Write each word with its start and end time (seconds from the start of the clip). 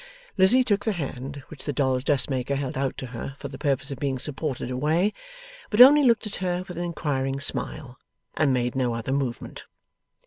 Lizzie 0.35 0.63
took 0.63 0.83
the 0.83 0.93
hand 0.93 1.43
which 1.49 1.63
the 1.65 1.71
dolls' 1.71 2.03
dressmaker 2.03 2.55
held 2.55 2.75
out 2.75 2.97
to 2.97 3.05
her 3.13 3.35
for 3.37 3.49
the 3.49 3.59
purpose 3.59 3.91
of 3.91 3.99
being 3.99 4.17
supported 4.17 4.71
away, 4.71 5.13
but 5.69 5.79
only 5.79 6.01
looked 6.01 6.25
at 6.25 6.37
her 6.37 6.65
with 6.67 6.75
an 6.75 6.83
inquiring 6.83 7.39
smile, 7.39 7.99
and 8.35 8.51
made 8.51 8.75
no 8.75 8.95
other 8.95 9.11
movement. 9.11 9.65